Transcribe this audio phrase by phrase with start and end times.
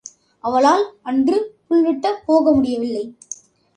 [0.43, 3.05] அவளால் அன்று புல்வெட்டப் போக முடியவில்லை.